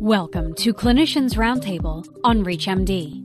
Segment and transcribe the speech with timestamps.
[0.00, 3.22] Welcome to Clinicians Roundtable on ReachMD.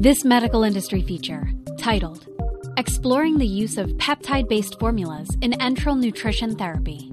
[0.00, 2.26] This medical industry feature, titled
[2.76, 7.10] Exploring the Use of Peptide Based Formulas in Enteral Nutrition Therapy,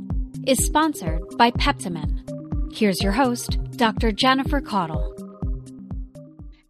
[0.47, 2.73] is sponsored by Peptamen.
[2.73, 4.11] Here's your host, Dr.
[4.11, 5.15] Jennifer Caudle.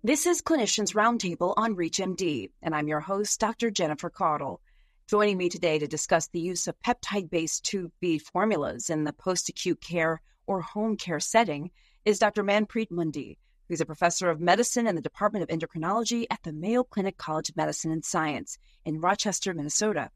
[0.04, 3.70] This is Clinicians Roundtable on ReachMD, and I'm your host, Dr.
[3.70, 4.62] Jennifer Caudle.
[5.08, 9.14] Joining me today to discuss the use of peptide based tube feed formulas in the
[9.14, 11.70] post acute care or home care setting
[12.06, 12.44] is Dr.
[12.44, 13.38] Manpreet Mundi,
[13.68, 17.50] who's a professor of medicine in the Department of Endocrinology at the Mayo Clinic College
[17.50, 20.10] of Medicine and Science in Rochester, Minnesota.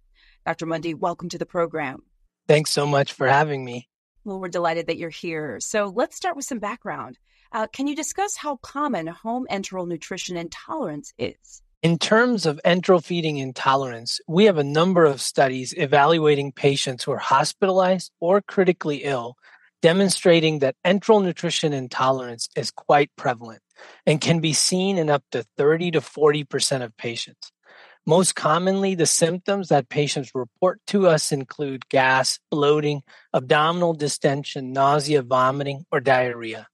[0.44, 0.66] Dr.
[0.66, 2.02] Mundi, welcome to the program.
[2.48, 3.88] Thanks so much for having me.
[4.25, 5.59] Well, we're delighted that you're here.
[5.59, 7.20] So let's start with some background.
[7.52, 11.61] Uh, can you discuss how common home enteral nutrition intolerance is?
[11.84, 17.11] In terms of enteral feeding intolerance, we have a number of studies evaluating patients who
[17.11, 19.36] are hospitalized or critically ill
[19.84, 23.62] demonstrating that enteral nutrition intolerance is quite prevalent
[24.06, 27.52] and can be seen in up to 30 to 40% of patients.
[28.06, 33.02] Most commonly, the symptoms that patients report to us include gas, bloating,
[33.34, 36.68] abdominal distension, nausea, vomiting, or diarrhea.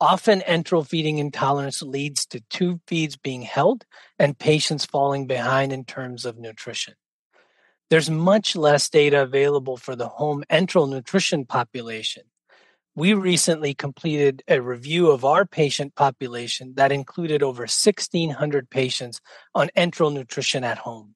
[0.00, 3.84] Often, enteral feeding intolerance leads to tube feeds being held
[4.18, 6.94] and patients falling behind in terms of nutrition.
[7.90, 12.24] There's much less data available for the home enteral nutrition population,
[12.98, 19.20] we recently completed a review of our patient population that included over 1,600 patients
[19.54, 21.14] on enteral nutrition at home.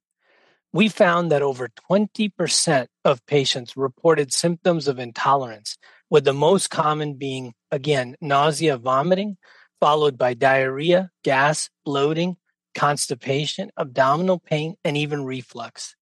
[0.73, 5.77] We found that over 20% of patients reported symptoms of intolerance,
[6.09, 9.37] with the most common being, again, nausea, vomiting,
[9.81, 12.37] followed by diarrhea, gas, bloating,
[12.77, 15.97] constipation, abdominal pain, and even reflux.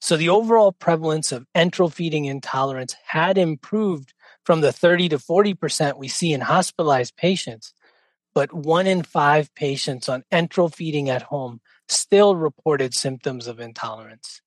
[0.00, 4.12] So the overall prevalence of enteral feeding intolerance had improved
[4.44, 7.74] from the 30 to 40% we see in hospitalized patients,
[8.34, 14.40] but one in five patients on enteral feeding at home still reported symptoms of intolerance.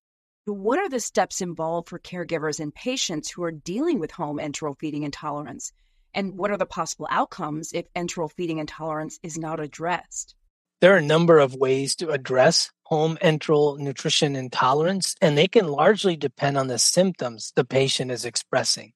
[0.44, 4.78] What are the steps involved for caregivers and patients who are dealing with home enteral
[4.78, 5.72] feeding intolerance?
[6.14, 10.34] And what are the possible outcomes if enteral feeding intolerance is not addressed?
[10.80, 15.66] There are a number of ways to address home enteral nutrition intolerance, and they can
[15.66, 18.92] largely depend on the symptoms the patient is expressing.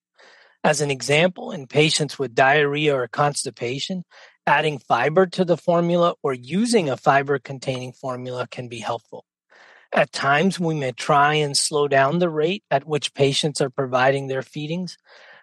[0.63, 4.05] As an example, in patients with diarrhea or constipation,
[4.47, 9.25] adding fiber to the formula or using a fiber containing formula can be helpful.
[9.93, 14.29] At times, we may try and slow down the rate at which patients are providing
[14.29, 14.99] their feedings.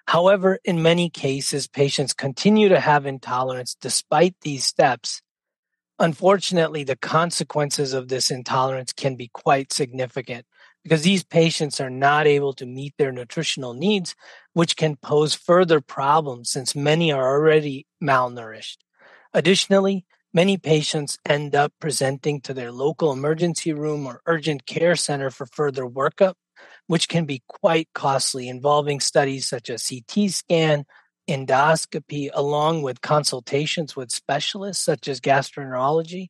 [0.07, 5.21] However, in many cases, patients continue to have intolerance despite these steps.
[5.99, 10.45] Unfortunately, the consequences of this intolerance can be quite significant,
[10.87, 14.15] because these patients are not able to meet their nutritional needs,
[14.53, 18.77] which can pose further problems since many are already malnourished.
[19.33, 25.29] Additionally, many patients end up presenting to their local emergency room or urgent care center
[25.29, 26.35] for further workup,
[26.87, 30.85] which can be quite costly, involving studies such as CT scan,
[31.29, 36.27] endoscopy, along with consultations with specialists such as gastroenterology.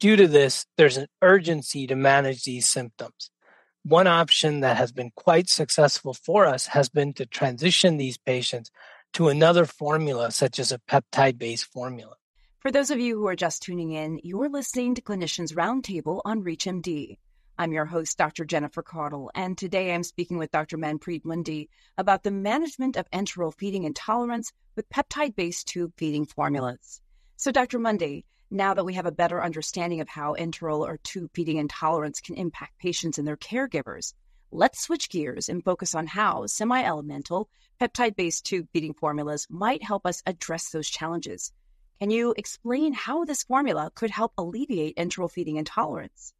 [0.00, 3.30] Due to this, there's an urgency to manage these symptoms.
[3.84, 8.70] One option that has been quite successful for us has been to transition these patients
[9.14, 12.16] to another formula, such as a peptide based formula.
[12.58, 16.44] For those of you who are just tuning in, you're listening to Clinicians Roundtable on
[16.44, 17.16] ReachMD.
[17.56, 18.44] I'm your host, Dr.
[18.44, 20.76] Jennifer Caudle, and today I'm speaking with Dr.
[20.76, 27.00] Manpreet Mundi about the management of enteral feeding intolerance with peptide based tube feeding formulas.
[27.38, 27.78] So, Dr.
[27.78, 32.20] Mundi, now that we have a better understanding of how enteral or tube feeding intolerance
[32.20, 34.12] can impact patients and their caregivers,
[34.50, 37.48] let's switch gears and focus on how semi elemental
[37.80, 41.52] peptide based tube feeding formulas might help us address those challenges.
[42.00, 46.32] Can you explain how this formula could help alleviate enteral feeding intolerance?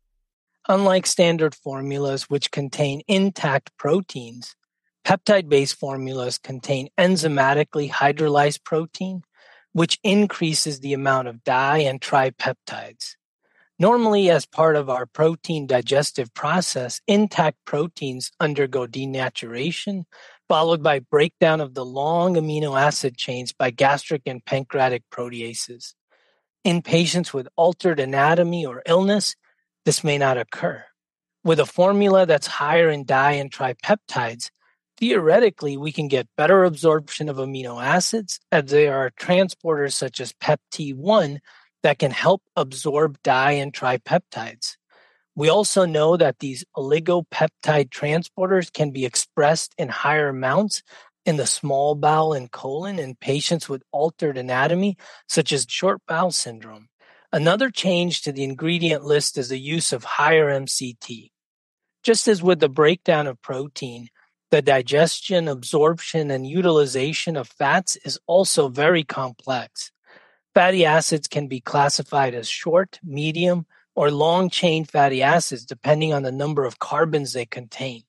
[0.69, 4.57] Unlike standard formulas, which contain intact proteins,
[5.05, 9.23] peptide based formulas contain enzymatically hydrolyzed protein
[9.73, 13.17] which increases the amount of di and tripeptides.
[13.79, 20.05] Normally, as part of our protein digestive process, intact proteins undergo denaturation,
[20.49, 25.95] followed by breakdown of the long amino acid chains by gastric and pancreatic proteases.
[26.63, 29.35] In patients with altered anatomy or illness,
[29.87, 30.85] this may not occur.
[31.43, 34.51] With a formula that's higher in di and tripeptides,
[35.01, 40.35] theoretically, we can get better absorption of amino acids as there are transporters such as
[40.35, 41.39] PEPT1
[41.83, 44.77] that can help absorb di and tripeptides.
[45.35, 50.83] We also know that these oligopeptide transporters can be expressed in higher amounts
[51.25, 54.97] in the small bowel and colon in patients with altered anatomy,
[55.29, 56.89] such as short bowel syndrome.
[57.33, 61.31] Another change to the ingredient list is the use of higher MCT.
[62.03, 64.09] Just as with the breakdown of protein,
[64.51, 69.93] the digestion, absorption, and utilization of fats is also very complex.
[70.55, 76.23] Fatty acids can be classified as short, medium, or long chain fatty acids depending on
[76.23, 78.03] the number of carbons they contain.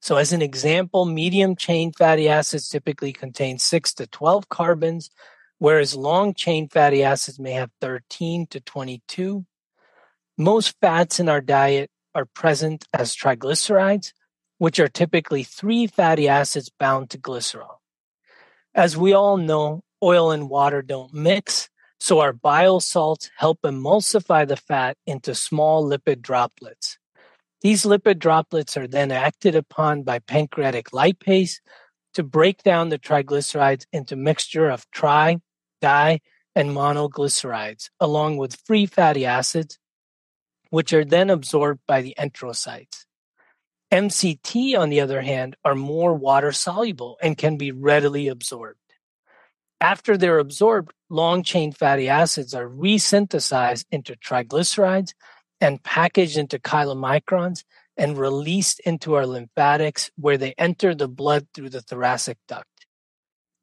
[0.00, 5.10] So as an example, medium chain fatty acids typically contain 6 to 12 carbons,
[5.58, 9.46] whereas long chain fatty acids may have 13 to 22.
[10.36, 14.12] Most fats in our diet are present as triglycerides,
[14.62, 17.78] which are typically three fatty acids bound to glycerol.
[18.76, 21.68] As we all know, oil and water don't mix,
[21.98, 26.96] so our bile salts help emulsify the fat into small lipid droplets.
[27.62, 31.56] These lipid droplets are then acted upon by pancreatic lipase
[32.14, 35.38] to break down the triglycerides into mixture of tri,
[35.80, 36.20] di,
[36.54, 39.80] and monoglycerides, along with free fatty acids,
[40.70, 43.06] which are then absorbed by the enterocytes.
[43.92, 48.78] MCT, on the other hand, are more water soluble and can be readily absorbed.
[49.82, 55.12] After they're absorbed, long chain fatty acids are resynthesized into triglycerides
[55.60, 57.64] and packaged into chylomicrons
[57.98, 62.86] and released into our lymphatics where they enter the blood through the thoracic duct.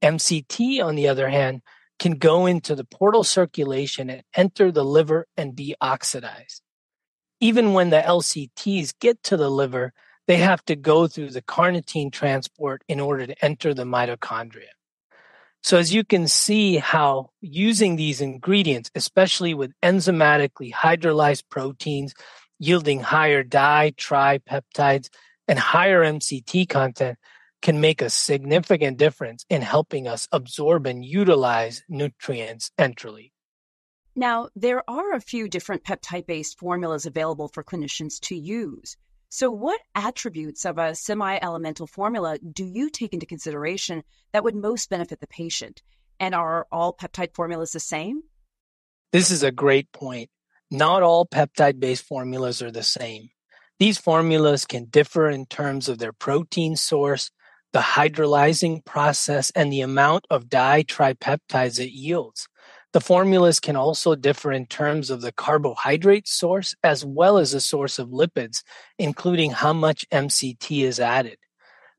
[0.03, 1.61] MCT, on the other hand,
[1.97, 6.61] can go into the portal circulation and enter the liver and be oxidized.
[7.39, 9.91] Even when the LCTs get to the liver,
[10.29, 14.69] they have to go through the carnitine transport in order to enter the mitochondria.
[15.63, 22.13] So as you can see how using these ingredients, especially with enzymatically hydrolyzed proteins
[22.59, 25.09] yielding higher di, tripeptides,
[25.47, 27.17] and higher MCT content
[27.63, 33.31] can make a significant difference in helping us absorb and utilize nutrients enterally.
[34.15, 38.95] Now, there are a few different peptide based formulas available for clinicians to use.
[39.31, 44.03] So, what attributes of a semi elemental formula do you take into consideration
[44.33, 45.83] that would most benefit the patient?
[46.19, 48.23] And are all peptide formulas the same?
[49.13, 50.31] This is a great point.
[50.71, 53.29] Not all peptide based formulas are the same.
[53.77, 57.29] These formulas can differ in terms of their protein source,
[57.71, 62.47] the hydrolyzing process, and the amount of ditripeptides it yields.
[62.91, 67.61] The formulas can also differ in terms of the carbohydrate source as well as the
[67.61, 68.63] source of lipids,
[68.97, 71.37] including how much MCT is added.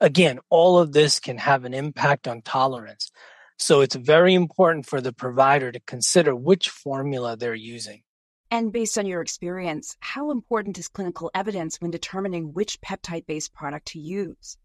[0.00, 3.12] Again, all of this can have an impact on tolerance.
[3.56, 8.02] So it's very important for the provider to consider which formula they're using.
[8.50, 13.52] And based on your experience, how important is clinical evidence when determining which peptide based
[13.52, 14.56] product to use?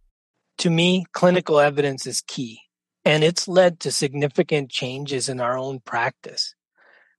[0.59, 2.61] To me, clinical evidence is key
[3.05, 6.55] and it's led to significant changes in our own practice.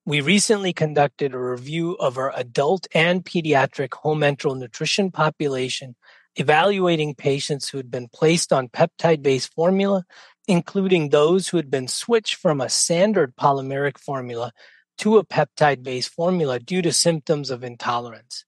[0.04, 5.96] We recently conducted a review of our adult and pediatric home enteral nutrition population,
[6.34, 10.04] evaluating patients who had been placed on peptide based formula,
[10.46, 14.52] including those who had been switched from a standard polymeric formula
[14.98, 18.44] to a peptide based formula due to symptoms of intolerance.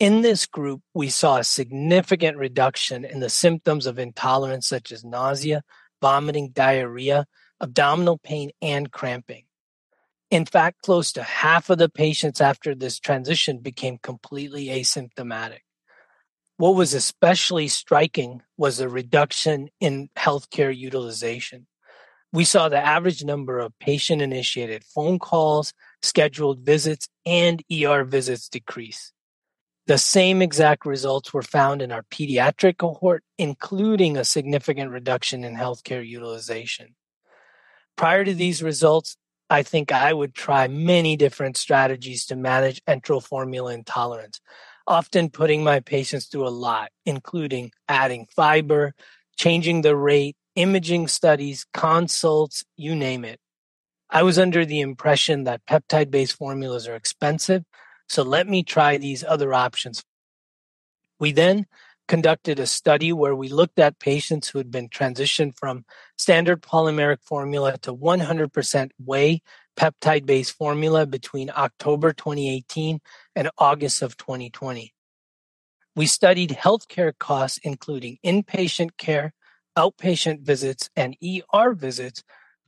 [0.00, 5.04] In this group, we saw a significant reduction in the symptoms of intolerance, such as
[5.04, 5.62] nausea,
[6.00, 7.26] vomiting, diarrhea,
[7.60, 9.44] abdominal pain, and cramping.
[10.30, 15.60] In fact, close to half of the patients after this transition became completely asymptomatic.
[16.56, 21.66] What was especially striking was the reduction in healthcare utilization.
[22.32, 28.48] We saw the average number of patient initiated phone calls, scheduled visits, and ER visits
[28.48, 29.13] decrease.
[29.86, 35.56] The same exact results were found in our pediatric cohort, including a significant reduction in
[35.56, 36.94] healthcare utilization.
[37.96, 39.16] Prior to these results,
[39.50, 44.40] I think I would try many different strategies to manage enteral formula intolerance,
[44.86, 48.94] often putting my patients through a lot, including adding fiber,
[49.36, 53.38] changing the rate, imaging studies, consults, you name it.
[54.08, 57.64] I was under the impression that peptide based formulas are expensive
[58.08, 60.04] so let me try these other options.
[61.18, 61.66] We then
[62.06, 65.84] conducted a study where we looked at patients who had been transitioned from
[66.18, 69.40] standard polymeric formula to 100% whey
[69.76, 73.00] peptide based formula between October 2018
[73.34, 74.92] and August of 2020.
[75.96, 79.32] We studied healthcare costs, including inpatient care,
[79.76, 82.22] outpatient visits, and ER visits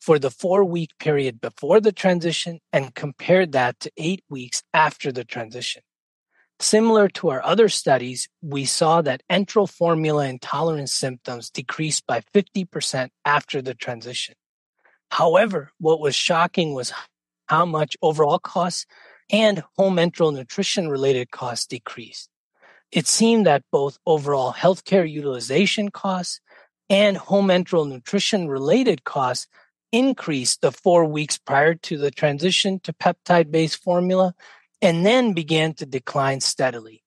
[0.06, 5.10] for the four week period before the transition and compared that to eight weeks after
[5.10, 5.82] the transition.
[6.60, 13.08] Similar to our other studies, we saw that enteral formula intolerance symptoms decreased by 50%
[13.24, 14.36] after the transition.
[15.10, 16.92] However, what was shocking was
[17.48, 18.86] how much overall costs
[19.28, 22.30] and home enteral nutrition related costs decreased.
[22.92, 26.40] It seemed that both overall healthcare utilization costs
[26.88, 29.48] and home enteral nutrition related costs
[29.92, 34.34] increased the four weeks prior to the transition to peptide based formula
[34.82, 37.02] and then began to decline steadily.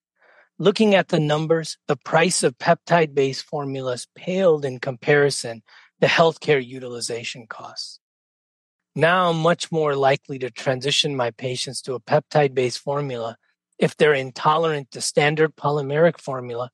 [0.57, 5.63] Looking at the numbers, the price of peptide based formulas paled in comparison
[6.01, 7.99] to healthcare utilization costs.
[8.95, 13.37] Now I'm much more likely to transition my patients to a peptide based formula
[13.77, 16.69] if they're intolerant to standard polymeric formula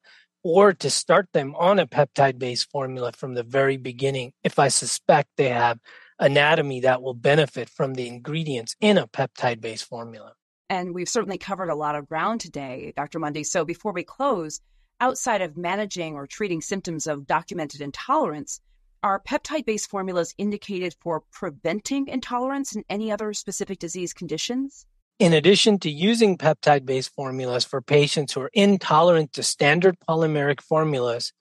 [0.46, 4.68] or to start them on a peptide based formula from the very beginning if I
[4.68, 5.80] suspect they have
[6.20, 10.34] anatomy that will benefit from the ingredients in a peptide based formula.
[10.70, 13.18] And we've certainly covered a lot of ground today, Dr.
[13.18, 13.44] Mundi.
[13.44, 14.62] So before we close,
[15.02, 18.62] outside of managing or treating symptoms of documented intolerance,
[19.02, 24.86] are peptide based formulas indicated for preventing intolerance and any other specific disease conditions?
[25.18, 30.60] In addition to using peptide based formulas for patients who are intolerant to standard polymeric
[30.60, 31.32] formulas,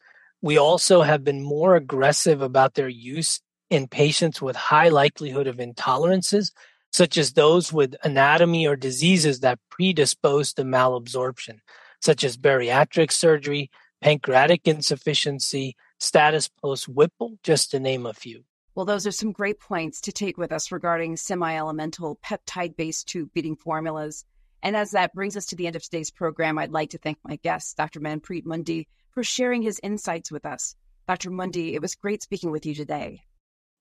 [0.40, 3.40] we also have been more aggressive about their use
[3.71, 6.52] in patients with high likelihood of intolerances,
[6.93, 11.59] such as those with anatomy or diseases that predispose to malabsorption,
[12.00, 18.45] such as bariatric surgery, pancreatic insufficiency, status post Whipple, just to name a few.
[18.75, 23.07] Well, those are some great points to take with us regarding semi elemental peptide based
[23.07, 24.25] tube feeding formulas.
[24.62, 27.19] And as that brings us to the end of today's program, I'd like to thank
[27.23, 28.00] my guest, Dr.
[28.00, 30.75] Manpreet Mundi, for sharing his insights with us.
[31.07, 31.31] Dr.
[31.31, 33.23] Mundi, it was great speaking with you today.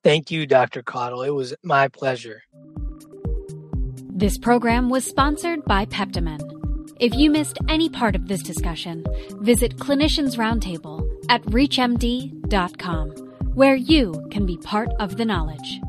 [0.04, 0.84] Thank you, Dr.
[0.84, 1.26] Caudle.
[1.26, 2.44] It was my pleasure.
[4.16, 6.42] This program was sponsored by Peptamen.
[7.00, 9.06] If you missed any part of this discussion,
[9.40, 13.23] visit Clinicians Roundtable at ReachMD.com
[13.54, 15.80] where you can be part of the knowledge.